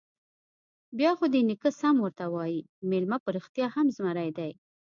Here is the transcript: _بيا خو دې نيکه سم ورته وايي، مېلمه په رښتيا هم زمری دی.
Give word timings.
_بيا 0.97 1.11
خو 1.17 1.25
دې 1.33 1.41
نيکه 1.49 1.69
سم 1.81 1.95
ورته 2.01 2.25
وايي، 2.33 2.59
مېلمه 2.89 3.17
په 3.23 3.29
رښتيا 3.37 3.67
هم 3.75 3.87
زمری 3.95 4.29
دی. 4.37 4.51